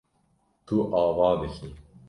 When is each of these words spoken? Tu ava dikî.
Tu 0.65 0.77
ava 1.03 1.29
dikî. 1.41 1.69